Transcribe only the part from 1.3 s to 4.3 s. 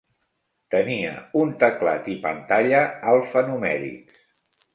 un teclat i pantalla alfanumèrics.